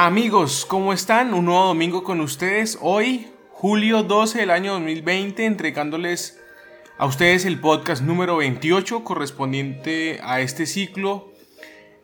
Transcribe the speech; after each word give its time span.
Amigos, 0.00 0.64
¿cómo 0.64 0.92
están? 0.92 1.34
Un 1.34 1.46
nuevo 1.46 1.64
domingo 1.64 2.04
con 2.04 2.20
ustedes. 2.20 2.78
Hoy, 2.80 3.26
julio 3.50 4.04
12 4.04 4.38
del 4.38 4.50
año 4.52 4.74
2020, 4.74 5.44
entregándoles 5.44 6.38
a 6.98 7.06
ustedes 7.06 7.44
el 7.44 7.58
podcast 7.58 8.02
número 8.02 8.36
28 8.36 9.02
correspondiente 9.02 10.20
a 10.22 10.40
este 10.40 10.66
ciclo 10.66 11.32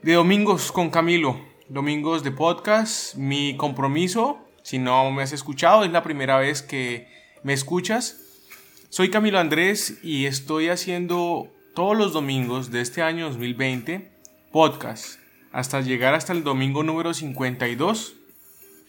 de 0.02 0.14
domingos 0.14 0.72
con 0.72 0.90
Camilo. 0.90 1.38
Domingos 1.68 2.24
de 2.24 2.32
podcast. 2.32 3.14
Mi 3.14 3.56
compromiso, 3.56 4.40
si 4.64 4.78
no 4.78 5.12
me 5.12 5.22
has 5.22 5.30
escuchado, 5.30 5.84
es 5.84 5.92
la 5.92 6.02
primera 6.02 6.36
vez 6.38 6.62
que 6.62 7.06
me 7.44 7.52
escuchas. 7.52 8.16
Soy 8.88 9.08
Camilo 9.08 9.38
Andrés 9.38 10.00
y 10.02 10.26
estoy 10.26 10.68
haciendo 10.68 11.46
todos 11.76 11.96
los 11.96 12.12
domingos 12.12 12.72
de 12.72 12.80
este 12.80 13.02
año 13.02 13.26
2020 13.26 14.10
podcast 14.50 15.23
hasta 15.54 15.80
llegar 15.80 16.14
hasta 16.14 16.32
el 16.32 16.42
domingo 16.42 16.82
número 16.82 17.14
52, 17.14 18.16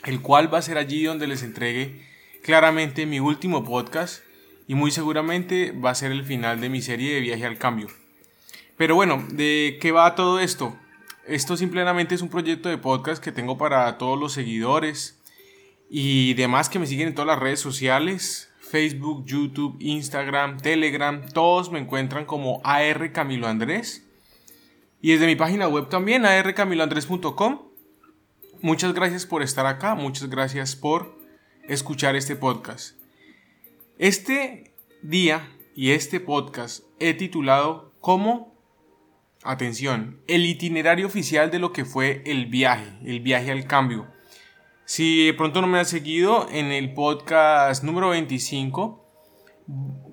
el 0.03 0.21
cual 0.21 0.51
va 0.51 0.57
a 0.57 0.63
ser 0.63 0.79
allí 0.79 1.03
donde 1.03 1.27
les 1.27 1.43
entregue 1.43 2.03
claramente 2.41 3.05
mi 3.05 3.19
último 3.19 3.63
podcast 3.63 4.23
y 4.67 4.73
muy 4.73 4.89
seguramente 4.89 5.71
va 5.71 5.91
a 5.91 5.95
ser 5.95 6.11
el 6.11 6.25
final 6.25 6.59
de 6.59 6.69
mi 6.69 6.81
serie 6.81 7.13
de 7.13 7.21
viaje 7.21 7.45
al 7.45 7.59
cambio. 7.59 7.87
Pero 8.77 8.95
bueno, 8.95 9.23
¿de 9.29 9.77
qué 9.79 9.91
va 9.91 10.15
todo 10.15 10.39
esto? 10.39 10.75
Esto 11.27 11.55
simplemente 11.55 12.15
es 12.15 12.23
un 12.23 12.29
proyecto 12.29 12.67
de 12.67 12.79
podcast 12.79 13.23
que 13.23 13.31
tengo 13.31 13.59
para 13.59 13.99
todos 13.99 14.19
los 14.19 14.33
seguidores 14.33 15.21
y 15.87 16.33
demás 16.33 16.67
que 16.67 16.79
me 16.79 16.87
siguen 16.87 17.09
en 17.09 17.13
todas 17.13 17.27
las 17.27 17.39
redes 17.39 17.59
sociales, 17.59 18.49
Facebook, 18.59 19.23
YouTube, 19.27 19.77
Instagram, 19.79 20.57
Telegram, 20.57 21.21
todos 21.31 21.71
me 21.71 21.77
encuentran 21.77 22.25
como 22.25 22.59
AR 22.63 23.11
Camilo 23.11 23.47
Andrés. 23.47 24.04
Y 25.05 25.11
desde 25.11 25.27
mi 25.27 25.35
página 25.35 25.67
web 25.67 25.87
también, 25.87 26.25
arcamiloandres.com. 26.25 27.61
Muchas 28.61 28.91
gracias 28.95 29.27
por 29.27 29.43
estar 29.43 29.67
acá, 29.67 29.93
muchas 29.93 30.31
gracias 30.31 30.75
por 30.75 31.15
escuchar 31.67 32.15
este 32.15 32.35
podcast. 32.35 32.97
Este 33.99 34.73
día 35.03 35.47
y 35.75 35.91
este 35.91 36.19
podcast 36.19 36.85
he 36.99 37.13
titulado 37.13 37.93
como, 37.99 38.55
atención, 39.43 40.21
el 40.25 40.43
itinerario 40.47 41.05
oficial 41.05 41.51
de 41.51 41.59
lo 41.59 41.71
que 41.71 41.85
fue 41.85 42.23
el 42.25 42.47
viaje, 42.47 42.97
el 43.05 43.19
viaje 43.19 43.51
al 43.51 43.67
cambio. 43.67 44.07
Si 44.85 45.27
de 45.27 45.35
pronto 45.35 45.61
no 45.61 45.67
me 45.67 45.77
has 45.77 45.87
seguido 45.87 46.47
en 46.49 46.71
el 46.71 46.95
podcast 46.95 47.83
número 47.83 48.09
25, 48.09 49.04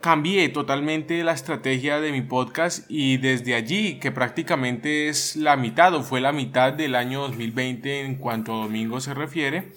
cambié 0.00 0.48
totalmente 0.48 1.22
la 1.24 1.32
estrategia 1.32 2.00
de 2.00 2.12
mi 2.12 2.22
podcast 2.22 2.90
y 2.90 3.18
desde 3.18 3.54
allí, 3.54 3.98
que 3.98 4.10
prácticamente 4.10 5.08
es 5.08 5.36
la 5.36 5.56
mitad 5.56 5.94
o 5.94 6.02
fue 6.02 6.20
la 6.20 6.32
mitad 6.32 6.72
del 6.72 6.94
año 6.94 7.22
2020 7.22 8.00
en 8.00 8.14
cuanto 8.16 8.54
a 8.54 8.62
domingo 8.64 9.00
se 9.00 9.14
refiere, 9.14 9.72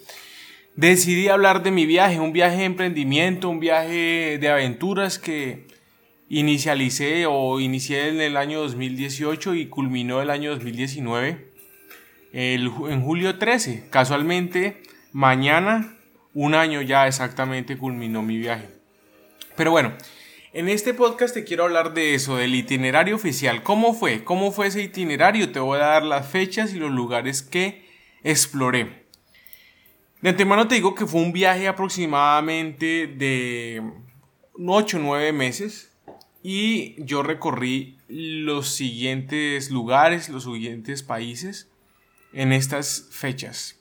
decidí 0.74 1.28
hablar 1.28 1.62
de 1.62 1.70
mi 1.70 1.84
viaje, 1.84 2.20
un 2.20 2.32
viaje 2.32 2.58
de 2.58 2.64
emprendimiento, 2.64 3.48
un 3.48 3.60
viaje 3.60 4.38
de 4.38 4.48
aventuras 4.48 5.18
que 5.18 5.66
inicialicé 6.28 7.26
o 7.26 7.60
inicié 7.60 8.08
en 8.08 8.20
el 8.20 8.36
año 8.36 8.60
2018 8.60 9.54
y 9.54 9.66
culminó 9.66 10.22
el 10.22 10.30
año 10.30 10.50
2019 10.50 11.52
en 12.32 13.02
julio 13.02 13.38
13. 13.38 13.88
Casualmente, 13.90 14.82
mañana, 15.12 15.96
un 16.34 16.54
año 16.54 16.82
ya 16.82 17.06
exactamente 17.06 17.78
culminó 17.78 18.22
mi 18.22 18.36
viaje. 18.38 18.75
Pero 19.56 19.70
bueno, 19.70 19.94
en 20.52 20.68
este 20.68 20.94
podcast 20.94 21.34
te 21.34 21.44
quiero 21.44 21.64
hablar 21.64 21.94
de 21.94 22.14
eso, 22.14 22.36
del 22.36 22.54
itinerario 22.54 23.16
oficial. 23.16 23.62
¿Cómo 23.62 23.94
fue? 23.94 24.22
¿Cómo 24.22 24.52
fue 24.52 24.66
ese 24.66 24.82
itinerario? 24.82 25.50
Te 25.50 25.60
voy 25.60 25.78
a 25.78 25.86
dar 25.86 26.02
las 26.02 26.28
fechas 26.28 26.74
y 26.74 26.78
los 26.78 26.90
lugares 26.90 27.42
que 27.42 27.86
exploré. 28.22 29.06
De 30.20 30.30
antemano 30.30 30.68
te 30.68 30.74
digo 30.74 30.94
que 30.94 31.06
fue 31.06 31.22
un 31.22 31.32
viaje 31.32 31.68
aproximadamente 31.68 33.06
de 33.06 33.82
8 34.58 34.96
o 34.96 35.00
9 35.00 35.32
meses 35.32 35.92
y 36.42 37.02
yo 37.02 37.22
recorrí 37.22 37.98
los 38.08 38.68
siguientes 38.68 39.70
lugares, 39.70 40.28
los 40.28 40.44
siguientes 40.44 41.02
países 41.02 41.70
en 42.32 42.52
estas 42.52 43.08
fechas. 43.10 43.80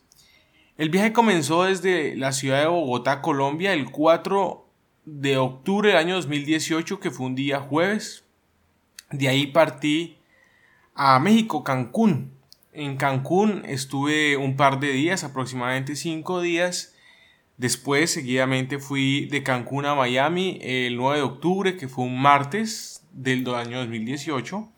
El 0.77 0.89
viaje 0.89 1.13
comenzó 1.13 1.63
desde 1.63 2.15
la 2.15 2.31
ciudad 2.31 2.61
de 2.61 2.67
Bogotá, 2.67 3.21
Colombia, 3.21 3.73
el 3.73 3.91
4 3.91 4.64
de 5.05 5.37
octubre 5.37 5.89
del 5.89 5.97
año 5.97 6.15
2018, 6.15 6.99
que 6.99 7.11
fue 7.11 7.27
un 7.27 7.35
día 7.35 7.59
jueves. 7.59 8.25
De 9.11 9.27
ahí 9.27 9.47
partí 9.47 10.17
a 10.95 11.19
México, 11.19 11.63
Cancún. 11.63 12.31
En 12.73 12.97
Cancún 12.97 13.63
estuve 13.65 14.35
un 14.35 14.57
par 14.57 14.79
de 14.79 14.91
días, 14.91 15.23
aproximadamente 15.23 15.95
cinco 15.95 16.41
días. 16.41 16.95
Después, 17.57 18.11
seguidamente, 18.11 18.79
fui 18.79 19.27
de 19.27 19.43
Cancún 19.43 19.85
a 19.85 19.95
Miami 19.95 20.59
el 20.61 20.97
9 20.97 21.17
de 21.17 21.23
octubre, 21.23 21.77
que 21.77 21.87
fue 21.87 22.03
un 22.03 22.21
martes 22.21 23.05
del 23.11 23.47
año 23.53 23.79
2018. 23.79 24.69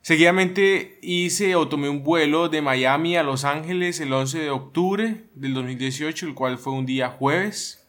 Seguidamente 0.00 0.98
hice 1.00 1.54
o 1.54 1.68
tomé 1.68 1.88
un 1.88 2.02
vuelo 2.02 2.48
de 2.48 2.60
Miami 2.60 3.16
a 3.16 3.22
Los 3.22 3.44
Ángeles 3.44 4.00
el 4.00 4.12
11 4.12 4.40
de 4.40 4.50
octubre 4.50 5.24
del 5.34 5.54
2018, 5.54 6.26
el 6.26 6.34
cual 6.34 6.58
fue 6.58 6.72
un 6.72 6.86
día 6.86 7.08
jueves 7.08 7.81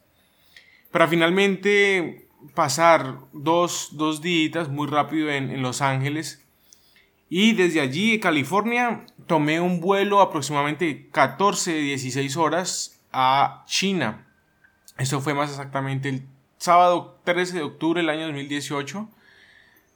para 0.94 1.08
finalmente 1.08 2.28
pasar 2.54 3.18
dos, 3.34 3.90
dos 3.94 4.22
días 4.22 4.70
muy 4.70 4.88
rápido 4.88 5.32
en, 5.32 5.60
Los 5.64 5.82
Ángeles. 5.82 6.46
Y 7.30 7.54
desde 7.54 7.82
allí, 7.82 8.20
California, 8.20 9.08
tomé 9.26 9.60
un 9.60 9.82
vuelo 9.82 10.22
aproximadamente 10.22 11.10
14, 11.12 11.74
16 11.74 12.38
horas 12.38 13.02
a 13.12 13.64
China. 13.66 14.28
Eso 15.00 15.20
fue 15.20 15.34
más 15.34 15.50
exactamente 15.50 16.10
el 16.10 16.28
sábado 16.60 17.20
13 17.24 17.56
de 17.56 17.64
octubre 17.64 18.00
del 18.00 18.12
año 18.12 18.28
2018. 18.28 19.10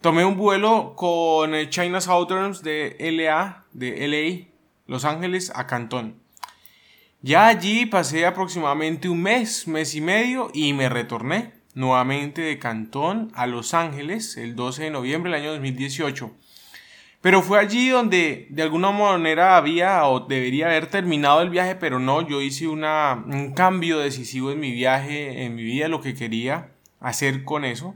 Tomé 0.01 0.25
un 0.25 0.35
vuelo 0.35 0.95
con 0.95 1.53
China 1.69 2.01
Southern 2.01 2.53
de 2.63 2.97
LA, 2.99 3.65
de 3.71 4.07
LA, 4.07 4.47
Los 4.87 5.05
Ángeles, 5.05 5.51
a 5.53 5.67
Cantón. 5.67 6.15
Ya 7.27 7.47
allí 7.47 7.85
pasé 7.85 8.25
aproximadamente 8.25 9.09
un 9.09 9.21
mes, 9.21 9.67
mes 9.67 9.95
y 9.95 9.99
medio 9.99 10.49
y 10.53 10.71
me 10.71 10.87
retorné 10.87 11.51
nuevamente 11.73 12.39
de 12.39 12.57
Cantón 12.57 13.33
a 13.35 13.47
Los 13.47 13.73
Ángeles 13.73 14.37
el 14.37 14.55
12 14.55 14.85
de 14.85 14.91
noviembre 14.91 15.29
del 15.29 15.41
año 15.41 15.51
2018. 15.51 16.31
Pero 17.19 17.41
fue 17.41 17.59
allí 17.59 17.89
donde 17.89 18.47
de 18.49 18.63
alguna 18.63 18.91
manera 18.91 19.57
había 19.57 20.07
o 20.07 20.21
debería 20.21 20.67
haber 20.67 20.87
terminado 20.87 21.41
el 21.41 21.49
viaje, 21.49 21.75
pero 21.75 21.99
no, 21.99 22.25
yo 22.25 22.41
hice 22.41 22.69
una, 22.69 23.21
un 23.27 23.51
cambio 23.51 23.99
decisivo 23.99 24.49
en 24.53 24.61
mi 24.61 24.71
viaje, 24.71 25.43
en 25.43 25.53
mi 25.55 25.63
vida, 25.63 25.89
lo 25.89 25.99
que 25.99 26.15
quería 26.15 26.71
hacer 27.01 27.43
con 27.43 27.65
eso. 27.65 27.93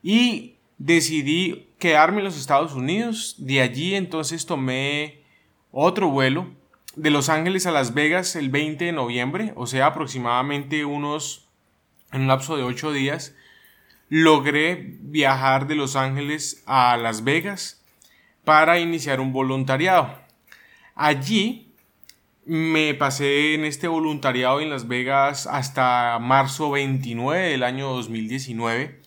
Y 0.00 0.58
decidí 0.78 1.70
quedarme 1.80 2.18
en 2.18 2.24
los 2.26 2.38
Estados 2.38 2.74
Unidos. 2.74 3.34
De 3.38 3.62
allí 3.62 3.96
entonces 3.96 4.46
tomé 4.46 5.24
otro 5.72 6.08
vuelo 6.08 6.59
de 6.96 7.10
Los 7.10 7.28
Ángeles 7.28 7.66
a 7.66 7.70
Las 7.70 7.94
Vegas 7.94 8.36
el 8.36 8.50
20 8.50 8.86
de 8.86 8.92
noviembre, 8.92 9.52
o 9.56 9.66
sea, 9.66 9.86
aproximadamente 9.86 10.84
unos, 10.84 11.48
en 12.12 12.22
un 12.22 12.28
lapso 12.28 12.56
de 12.56 12.62
8 12.62 12.92
días, 12.92 13.34
logré 14.08 14.96
viajar 15.00 15.66
de 15.68 15.76
Los 15.76 15.94
Ángeles 15.96 16.62
a 16.66 16.96
Las 16.96 17.22
Vegas 17.22 17.82
para 18.44 18.80
iniciar 18.80 19.20
un 19.20 19.32
voluntariado. 19.32 20.18
Allí 20.96 21.72
me 22.44 22.94
pasé 22.94 23.54
en 23.54 23.64
este 23.64 23.86
voluntariado 23.86 24.60
en 24.60 24.70
Las 24.70 24.88
Vegas 24.88 25.46
hasta 25.46 26.18
marzo 26.20 26.72
29 26.72 27.50
del 27.50 27.62
año 27.62 27.90
2019, 27.90 29.00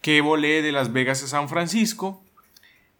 que 0.00 0.20
volé 0.22 0.62
de 0.62 0.72
Las 0.72 0.92
Vegas 0.92 1.22
a 1.22 1.26
San 1.26 1.50
Francisco 1.50 2.22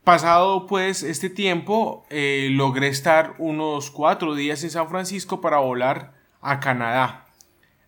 Pasado 0.04 0.66
pues 0.66 1.04
este 1.04 1.30
tiempo, 1.30 2.04
eh, 2.10 2.48
logré 2.50 2.88
estar 2.88 3.36
unos 3.38 3.92
cuatro 3.92 4.34
días 4.34 4.64
en 4.64 4.70
San 4.70 4.88
Francisco 4.88 5.40
para 5.40 5.58
volar 5.58 6.14
a 6.40 6.58
Canadá. 6.58 7.26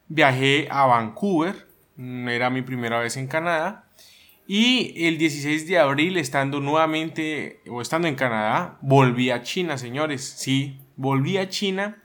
Viajé 0.07 0.69
a 0.71 0.87
Vancouver, 0.87 1.67
mm, 1.97 2.29
era 2.29 2.51
mi 2.51 2.63
primera 2.63 3.01
vez 3.01 3.17
en 3.17 3.27
Canadá. 3.27 3.89
Y 4.47 5.07
el 5.09 5.19
16 5.19 5.67
de 5.67 5.79
abril, 5.81 6.17
estando 6.17 6.61
nuevamente, 6.61 7.61
o 7.69 7.81
estando 7.81 8.07
en 8.07 8.15
Canadá, 8.15 8.79
volví 8.81 9.31
a 9.31 9.43
China, 9.43 9.77
señores. 9.77 10.23
Sí, 10.23 10.79
volví 10.95 11.37
a 11.37 11.49
China. 11.49 12.01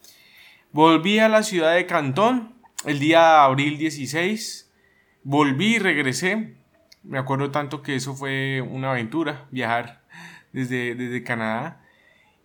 Volví 0.72 1.20
a 1.20 1.30
la 1.30 1.44
ciudad 1.44 1.76
de 1.76 1.86
Cantón 1.86 2.56
el 2.86 2.98
día 3.00 3.20
de 3.20 3.38
abril 3.42 3.78
16. 3.78 4.72
Volví 5.24 5.76
y 5.76 5.80
regresé. 5.80 6.56
Me 7.04 7.18
acuerdo 7.18 7.52
tanto 7.52 7.82
que 7.82 7.96
eso 7.96 8.16
fue 8.16 8.62
una 8.62 8.92
aventura, 8.92 9.48
viajar 9.52 10.02
desde, 10.52 11.24
Canadá. 11.24 11.82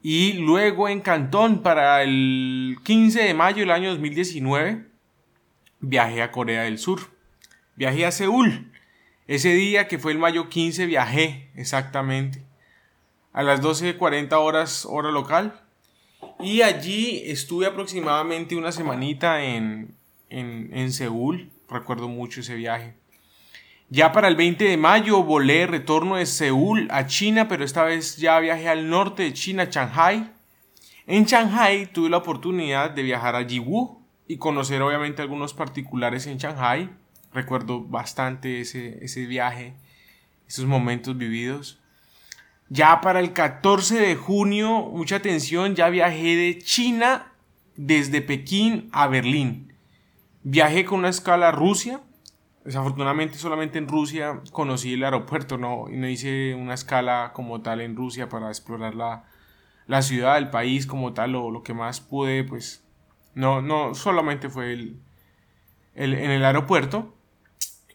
Y 0.02 0.34
luego 0.34 0.88
en 0.88 1.00
Cantón, 1.00 1.62
para 1.62 2.02
el 2.02 2.78
15 2.84 3.22
de 3.22 3.34
mayo 3.34 3.60
del 3.60 3.70
año 3.70 3.90
2019, 3.90 4.86
viajé 5.80 6.22
a 6.22 6.30
Corea 6.30 6.62
del 6.62 6.78
Sur. 6.78 7.00
Viajé 7.76 8.06
a 8.06 8.12
Seúl. 8.12 8.70
Ese 9.26 9.54
día 9.54 9.88
que 9.88 9.98
fue 9.98 10.12
el 10.12 10.18
mayo 10.18 10.48
15 10.48 10.86
viajé 10.86 11.50
exactamente 11.54 12.42
a 13.32 13.42
las 13.42 13.60
12.40 13.62 14.32
horas 14.34 14.86
hora 14.88 15.10
local. 15.10 15.60
Y 16.40 16.62
allí 16.62 17.22
estuve 17.26 17.66
aproximadamente 17.66 18.56
una 18.56 18.72
semanita 18.72 19.42
en, 19.42 19.94
en, 20.30 20.70
en 20.72 20.92
Seúl. 20.92 21.50
Recuerdo 21.68 22.08
mucho 22.08 22.40
ese 22.40 22.54
viaje. 22.54 22.94
Ya 23.94 24.10
para 24.10 24.26
el 24.26 24.34
20 24.34 24.64
de 24.64 24.76
mayo 24.76 25.22
volé 25.22 25.68
retorno 25.68 26.16
de 26.16 26.26
Seúl 26.26 26.88
a 26.90 27.06
China, 27.06 27.46
pero 27.46 27.64
esta 27.64 27.84
vez 27.84 28.16
ya 28.16 28.40
viajé 28.40 28.68
al 28.68 28.90
norte 28.90 29.22
de 29.22 29.32
China, 29.32 29.68
Shanghai. 29.70 30.32
En 31.06 31.26
Shanghai 31.26 31.86
tuve 31.92 32.10
la 32.10 32.16
oportunidad 32.16 32.90
de 32.90 33.04
viajar 33.04 33.36
a 33.36 33.46
Jiwu 33.46 34.02
y 34.26 34.36
conocer 34.38 34.82
obviamente 34.82 35.22
algunos 35.22 35.54
particulares 35.54 36.26
en 36.26 36.38
Shanghai. 36.38 36.90
Recuerdo 37.32 37.82
bastante 37.84 38.62
ese, 38.62 38.98
ese 39.00 39.26
viaje, 39.26 39.74
esos 40.48 40.64
momentos 40.64 41.16
vividos. 41.16 41.80
Ya 42.70 43.00
para 43.00 43.20
el 43.20 43.32
14 43.32 44.00
de 44.00 44.16
junio, 44.16 44.90
mucha 44.92 45.14
atención, 45.14 45.76
ya 45.76 45.88
viajé 45.88 46.34
de 46.34 46.58
China 46.58 47.32
desde 47.76 48.22
Pekín 48.22 48.88
a 48.90 49.06
Berlín. 49.06 49.72
Viajé 50.42 50.84
con 50.84 50.98
una 50.98 51.10
escala 51.10 51.50
a 51.50 51.52
Rusia. 51.52 52.00
Desafortunadamente 52.64 53.36
solamente 53.36 53.78
en 53.78 53.88
Rusia 53.88 54.40
conocí 54.50 54.94
el 54.94 55.04
aeropuerto, 55.04 55.58
no, 55.58 55.84
no 55.90 56.08
hice 56.08 56.54
una 56.54 56.72
escala 56.72 57.32
como 57.34 57.60
tal 57.60 57.82
en 57.82 57.94
Rusia 57.94 58.30
para 58.30 58.48
explorar 58.48 58.94
la, 58.94 59.24
la 59.86 60.00
ciudad, 60.00 60.38
el 60.38 60.48
país 60.48 60.86
como 60.86 61.12
tal, 61.12 61.34
o 61.34 61.50
lo 61.50 61.62
que 61.62 61.74
más 61.74 62.00
pude, 62.00 62.42
pues 62.42 62.82
no, 63.34 63.60
no 63.60 63.94
solamente 63.94 64.48
fue 64.48 64.72
el, 64.72 64.98
el, 65.94 66.14
en 66.14 66.30
el 66.30 66.44
aeropuerto. 66.44 67.14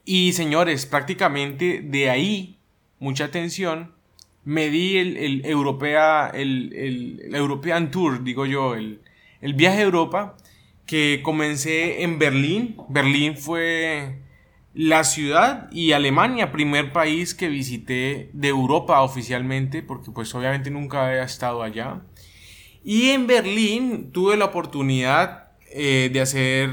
Y 0.06 0.33
señores, 0.33 0.86
prácticamente 0.86 1.81
de 1.83 2.12
ahí, 2.12 2.60
mucha 3.00 3.25
atención, 3.25 3.95
me 4.44 4.69
di 4.69 4.98
el, 4.98 5.18
el, 5.18 5.45
Europea, 5.45 6.30
el, 6.31 7.31
European 7.33 7.89
Tour, 7.89 8.24
digo 8.24 8.45
yo, 8.45 8.75
el, 8.75 9.01
el 9.42 9.54
viaje 9.56 9.80
a 9.80 9.83
Europa, 9.83 10.38
que 10.86 11.22
comencé 11.24 12.04
en 12.04 12.19
Berlín. 12.19 12.77
Berlín 12.88 13.36
fue 13.36 14.19
la 14.74 15.04
ciudad 15.04 15.69
y 15.71 15.94
Alemania, 15.94 16.51
primer 16.51 16.94
país 16.94 17.33
que 17.33 17.50
visité 17.50 18.30
de 18.33 18.48
Europa 18.50 19.01
oficialmente, 19.01 19.81
porque 19.81 20.12
pues 20.12 20.33
obviamente 20.36 20.69
nunca 20.69 21.07
había 21.07 21.24
estado 21.24 21.63
allá. 21.63 22.01
Y 22.83 23.10
en 23.10 23.27
Berlín 23.27 24.12
tuve 24.12 24.38
la 24.38 24.45
oportunidad 24.45 25.50
eh, 25.71 26.10
de 26.13 26.21
hacer 26.21 26.69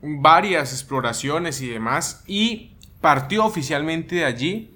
varias 0.00 0.72
exploraciones 0.72 1.60
y 1.60 1.68
demás, 1.68 2.24
y 2.26 2.76
partió 3.00 3.44
oficialmente 3.44 4.16
de 4.16 4.24
allí 4.24 4.70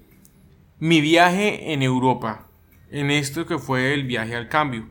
mi 0.79 1.01
viaje 1.01 1.73
en 1.73 1.81
Europa, 1.81 2.49
en 2.91 3.11
esto 3.11 3.45
que 3.45 3.57
fue 3.57 3.93
el 3.93 4.03
viaje 4.03 4.35
al 4.35 4.49
cambio. 4.49 4.87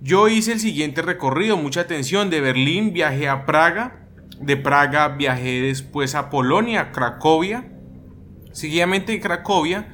Yo 0.00 0.28
hice 0.28 0.52
el 0.52 0.60
siguiente 0.60 1.02
recorrido, 1.02 1.56
mucha 1.56 1.82
atención, 1.82 2.28
de 2.28 2.40
Berlín 2.40 2.92
viajé 2.92 3.28
a 3.28 3.46
Praga, 3.46 4.05
de 4.40 4.56
Praga 4.56 5.08
viajé 5.08 5.62
después 5.62 6.14
a 6.14 6.30
Polonia, 6.30 6.92
Cracovia, 6.92 7.72
seguidamente 8.52 9.12
en 9.14 9.20
Cracovia 9.20 9.92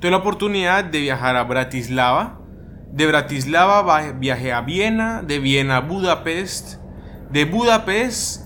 tuve 0.00 0.10
la 0.10 0.18
oportunidad 0.18 0.84
de 0.84 1.00
viajar 1.00 1.36
a 1.36 1.44
Bratislava, 1.44 2.40
de 2.92 3.06
Bratislava 3.06 4.12
viajé 4.12 4.52
a 4.52 4.60
Viena, 4.60 5.22
de 5.22 5.38
Viena 5.38 5.78
a 5.78 5.80
Budapest, 5.80 6.80
de 7.30 7.44
Budapest 7.44 8.42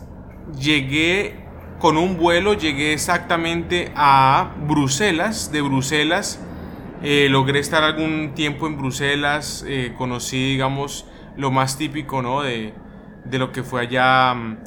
llegué 0.59 1.47
con 1.79 1.97
un 1.97 2.17
vuelo, 2.17 2.55
llegué 2.55 2.93
exactamente 2.93 3.93
a 3.95 4.55
Bruselas, 4.67 5.53
de 5.53 5.63
Bruselas 5.63 6.41
eh, 7.01 7.29
logré 7.31 7.61
estar 7.61 7.85
algún 7.85 8.35
tiempo 8.35 8.67
en 8.67 8.77
Bruselas, 8.77 9.65
eh, 9.69 9.95
conocí, 9.97 10.51
digamos, 10.51 11.07
lo 11.37 11.53
más 11.53 11.79
típico, 11.79 12.23
¿no? 12.23 12.43
De, 12.43 12.75
de 13.25 13.39
lo 13.39 13.53
que 13.53 13.63
fue 13.63 13.83
allá 13.83 14.35
mm, 14.35 14.59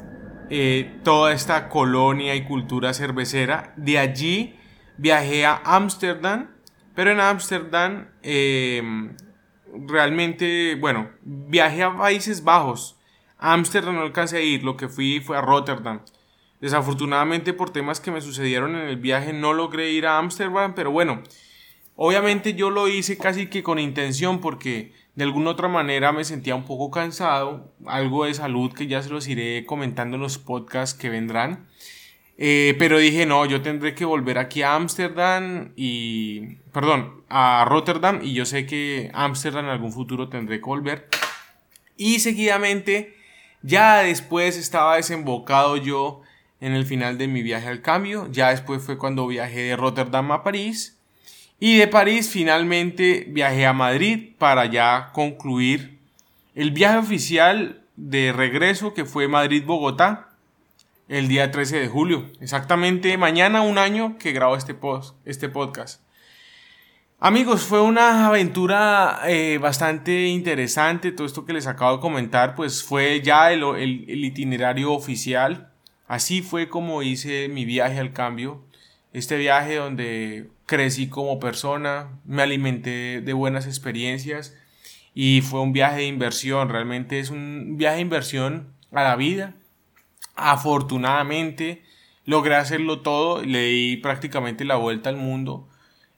eh, 0.54 1.00
toda 1.02 1.32
esta 1.32 1.70
colonia 1.70 2.34
y 2.34 2.44
cultura 2.44 2.92
cervecera. 2.92 3.72
De 3.78 3.98
allí 3.98 4.54
viajé 4.98 5.46
a 5.46 5.62
Ámsterdam, 5.64 6.50
pero 6.94 7.10
en 7.10 7.20
Ámsterdam 7.20 8.10
em, 8.22 9.16
realmente, 9.88 10.74
bueno, 10.74 11.08
viajé 11.22 11.84
a 11.84 11.96
Países 11.96 12.44
Bajos. 12.44 12.98
Ámsterdam 13.38 13.94
no 13.94 14.02
alcancé 14.02 14.36
a 14.36 14.40
ir, 14.42 14.62
lo 14.62 14.76
que 14.76 14.90
fui 14.90 15.20
fue 15.20 15.38
a 15.38 15.40
Rotterdam. 15.40 16.02
Desafortunadamente 16.60 17.54
por 17.54 17.70
temas 17.70 17.98
que 17.98 18.10
me 18.10 18.20
sucedieron 18.20 18.76
en 18.76 18.88
el 18.88 18.98
viaje 18.98 19.32
no 19.32 19.54
logré 19.54 19.92
ir 19.92 20.06
a 20.06 20.18
Ámsterdam, 20.18 20.74
pero 20.74 20.90
bueno, 20.90 21.22
obviamente 21.96 22.52
yo 22.52 22.68
lo 22.68 22.88
hice 22.88 23.16
casi 23.16 23.46
que 23.46 23.62
con 23.62 23.78
intención 23.78 24.38
porque 24.38 24.92
de 25.14 25.24
alguna 25.24 25.50
otra 25.50 25.68
manera 25.68 26.12
me 26.12 26.24
sentía 26.24 26.54
un 26.54 26.64
poco 26.64 26.90
cansado, 26.90 27.72
algo 27.86 28.24
de 28.24 28.34
salud 28.34 28.72
que 28.72 28.86
ya 28.86 29.02
se 29.02 29.10
los 29.10 29.28
iré 29.28 29.66
comentando 29.66 30.16
en 30.16 30.22
los 30.22 30.38
podcasts 30.38 30.98
que 30.98 31.10
vendrán. 31.10 31.66
Eh, 32.38 32.74
pero 32.78 32.98
dije, 32.98 33.26
no, 33.26 33.44
yo 33.44 33.60
tendré 33.60 33.94
que 33.94 34.04
volver 34.04 34.38
aquí 34.38 34.62
a 34.62 34.74
Ámsterdam 34.74 35.72
y, 35.76 36.56
perdón, 36.72 37.22
a 37.28 37.64
Rotterdam 37.68 38.20
y 38.22 38.32
yo 38.32 38.46
sé 38.46 38.66
que 38.66 39.10
Ámsterdam 39.12 39.66
en 39.66 39.70
algún 39.70 39.92
futuro 39.92 40.28
tendré 40.28 40.58
que 40.58 40.64
volver. 40.64 41.08
Y 41.96 42.20
seguidamente, 42.20 43.14
ya 43.62 43.98
después 43.98 44.56
estaba 44.56 44.96
desembocado 44.96 45.76
yo 45.76 46.22
en 46.60 46.72
el 46.72 46.86
final 46.86 47.18
de 47.18 47.28
mi 47.28 47.42
viaje 47.42 47.68
al 47.68 47.82
cambio. 47.82 48.28
Ya 48.30 48.48
después 48.48 48.82
fue 48.82 48.96
cuando 48.96 49.26
viajé 49.26 49.60
de 49.60 49.76
Rotterdam 49.76 50.32
a 50.32 50.42
París. 50.42 50.98
Y 51.64 51.76
de 51.76 51.86
París 51.86 52.28
finalmente 52.28 53.24
viajé 53.28 53.66
a 53.66 53.72
Madrid 53.72 54.30
para 54.36 54.66
ya 54.66 55.10
concluir 55.12 56.00
el 56.56 56.72
viaje 56.72 56.98
oficial 56.98 57.84
de 57.94 58.32
regreso 58.32 58.94
que 58.94 59.04
fue 59.04 59.28
Madrid-Bogotá 59.28 60.30
el 61.06 61.28
día 61.28 61.52
13 61.52 61.78
de 61.78 61.86
julio. 61.86 62.28
Exactamente 62.40 63.16
mañana 63.16 63.62
un 63.62 63.78
año 63.78 64.18
que 64.18 64.32
grabo 64.32 64.56
este, 64.56 64.74
post, 64.74 65.14
este 65.24 65.48
podcast. 65.48 66.02
Amigos, 67.20 67.62
fue 67.62 67.80
una 67.80 68.26
aventura 68.26 69.20
eh, 69.28 69.58
bastante 69.62 70.24
interesante. 70.26 71.12
Todo 71.12 71.28
esto 71.28 71.44
que 71.44 71.52
les 71.52 71.68
acabo 71.68 71.94
de 71.94 72.00
comentar, 72.00 72.56
pues 72.56 72.82
fue 72.82 73.20
ya 73.22 73.52
el, 73.52 73.62
el, 73.62 74.24
itinerario 74.24 74.92
oficial. 74.92 75.70
Así 76.08 76.42
fue 76.42 76.68
como 76.68 77.04
hice 77.04 77.48
mi 77.48 77.64
viaje 77.64 78.00
al 78.00 78.12
cambio. 78.12 78.64
Este 79.12 79.36
viaje 79.36 79.76
donde 79.76 80.48
crecí 80.66 81.08
como 81.08 81.38
persona, 81.38 82.18
me 82.24 82.42
alimenté 82.42 83.20
de 83.20 83.32
buenas 83.32 83.66
experiencias 83.66 84.56
y 85.14 85.42
fue 85.42 85.60
un 85.60 85.72
viaje 85.72 85.98
de 85.98 86.06
inversión. 86.06 86.68
Realmente 86.68 87.18
es 87.18 87.30
un 87.30 87.76
viaje 87.76 87.96
de 87.96 88.02
inversión 88.02 88.72
a 88.90 89.02
la 89.02 89.16
vida 89.16 89.54
Afortunadamente 90.34 91.82
logré 92.24 92.54
hacerlo 92.54 93.00
todo, 93.00 93.42
le 93.42 93.64
di 93.64 93.96
prácticamente 93.98 94.64
la 94.64 94.76
vuelta 94.76 95.10
al 95.10 95.16
mundo. 95.16 95.68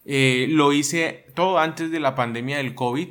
Eh, 0.05 0.47
lo 0.51 0.73
hice 0.73 1.27
todo 1.35 1.59
antes 1.59 1.91
de 1.91 1.99
la 1.99 2.15
pandemia 2.15 2.59
del 2.59 2.75
COVID, 2.75 3.09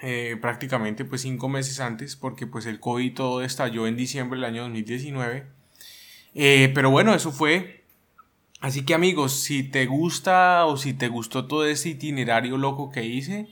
eh, 0.00 0.36
prácticamente 0.40 1.04
pues 1.04 1.22
cinco 1.22 1.48
meses 1.48 1.80
antes, 1.80 2.14
porque 2.14 2.46
pues 2.46 2.66
el 2.66 2.78
COVID 2.78 3.14
todo 3.14 3.42
estalló 3.42 3.86
en 3.86 3.96
diciembre 3.96 4.38
del 4.38 4.44
año 4.44 4.62
2019. 4.62 5.46
Eh, 6.34 6.70
pero 6.74 6.90
bueno, 6.90 7.14
eso 7.14 7.32
fue. 7.32 7.77
Así 8.60 8.84
que 8.84 8.94
amigos, 8.94 9.32
si 9.32 9.62
te 9.62 9.86
gusta 9.86 10.66
o 10.66 10.76
si 10.76 10.92
te 10.92 11.08
gustó 11.08 11.46
todo 11.46 11.64
ese 11.64 11.90
itinerario 11.90 12.56
loco 12.56 12.90
que 12.90 13.04
hice, 13.04 13.48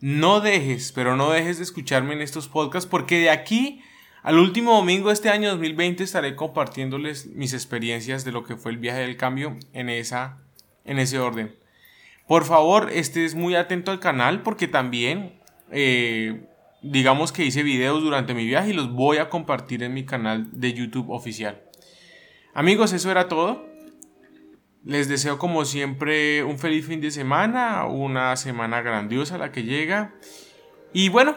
no 0.00 0.40
dejes, 0.40 0.92
pero 0.92 1.16
no 1.16 1.30
dejes 1.30 1.58
de 1.58 1.64
escucharme 1.64 2.12
en 2.12 2.20
estos 2.20 2.48
podcasts, 2.48 2.88
porque 2.88 3.18
de 3.18 3.30
aquí 3.30 3.82
al 4.22 4.38
último 4.38 4.74
domingo 4.74 5.08
de 5.08 5.14
este 5.14 5.30
año 5.30 5.48
2020 5.50 6.04
estaré 6.04 6.36
compartiéndoles 6.36 7.26
mis 7.28 7.54
experiencias 7.54 8.24
de 8.24 8.32
lo 8.32 8.44
que 8.44 8.56
fue 8.56 8.72
el 8.72 8.78
viaje 8.78 9.00
del 9.00 9.16
cambio 9.16 9.56
en, 9.72 9.88
esa, 9.88 10.38
en 10.84 10.98
ese 10.98 11.18
orden. 11.18 11.56
Por 12.28 12.44
favor, 12.44 12.90
estés 12.92 13.34
muy 13.34 13.54
atento 13.54 13.90
al 13.90 13.98
canal 13.98 14.42
porque 14.42 14.68
también 14.68 15.40
eh, 15.70 16.46
digamos 16.82 17.32
que 17.32 17.44
hice 17.44 17.62
videos 17.62 18.02
durante 18.02 18.34
mi 18.34 18.44
viaje 18.44 18.70
y 18.70 18.74
los 18.74 18.92
voy 18.92 19.16
a 19.16 19.30
compartir 19.30 19.82
en 19.82 19.94
mi 19.94 20.04
canal 20.04 20.48
de 20.52 20.74
YouTube 20.74 21.10
oficial. 21.10 21.62
Amigos, 22.52 22.92
eso 22.92 23.10
era 23.10 23.26
todo. 23.26 23.69
Les 24.84 25.08
deseo 25.08 25.38
como 25.38 25.64
siempre 25.64 26.42
un 26.42 26.58
feliz 26.58 26.86
fin 26.86 27.00
de 27.00 27.10
semana, 27.10 27.84
una 27.86 28.34
semana 28.36 28.80
grandiosa 28.80 29.38
la 29.38 29.52
que 29.52 29.64
llega. 29.64 30.14
Y 30.92 31.10
bueno, 31.10 31.36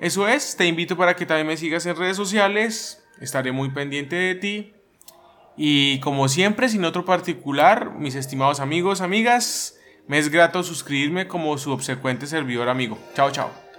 eso 0.00 0.26
es, 0.28 0.56
te 0.56 0.66
invito 0.66 0.96
para 0.96 1.14
que 1.14 1.26
también 1.26 1.46
me 1.46 1.56
sigas 1.56 1.84
en 1.86 1.96
redes 1.96 2.16
sociales, 2.16 3.04
estaré 3.20 3.52
muy 3.52 3.70
pendiente 3.70 4.16
de 4.16 4.34
ti. 4.34 4.74
Y 5.56 6.00
como 6.00 6.28
siempre, 6.28 6.70
sin 6.70 6.84
otro 6.86 7.04
particular, 7.04 7.92
mis 7.98 8.14
estimados 8.14 8.60
amigos, 8.60 9.02
amigas, 9.02 9.78
me 10.06 10.18
es 10.18 10.30
grato 10.30 10.62
suscribirme 10.62 11.28
como 11.28 11.58
su 11.58 11.70
obsecuente 11.70 12.26
servidor 12.26 12.70
amigo. 12.70 12.98
Chao, 13.14 13.30
chao. 13.30 13.69